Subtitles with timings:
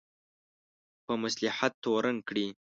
[1.05, 2.47] په مصلحت تورن کړي.